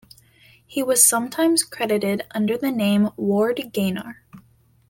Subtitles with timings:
[0.65, 4.23] He was sometimes credited under the name Ward Gaynor.